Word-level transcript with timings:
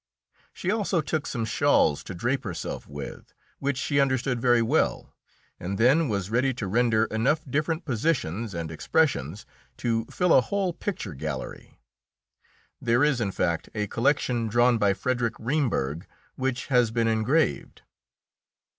She 0.51 0.71
also 0.71 0.99
took 0.99 1.27
some 1.27 1.45
shawls 1.45 2.03
to 2.05 2.15
drape 2.15 2.43
herself 2.43 2.87
with, 2.87 3.35
which 3.59 3.77
she 3.77 3.99
understood 3.99 4.41
very 4.41 4.63
well, 4.63 5.13
and 5.59 5.77
then 5.77 6.09
was 6.09 6.31
ready 6.31 6.55
to 6.55 6.65
render 6.67 7.05
enough 7.05 7.43
different 7.47 7.85
positions 7.85 8.55
and 8.55 8.71
expressions 8.71 9.45
to 9.77 10.05
fill 10.05 10.33
a 10.33 10.41
whole 10.41 10.73
picture 10.73 11.13
gallery. 11.13 11.79
There 12.81 13.03
is, 13.03 13.21
in 13.21 13.31
fact, 13.31 13.69
a 13.75 13.85
collection 13.85 14.47
drawn 14.47 14.79
by 14.79 14.95
Frederic 14.95 15.35
Reimberg, 15.37 16.07
which 16.35 16.65
has 16.65 16.89
been 16.89 17.07
engraved. 17.07 17.83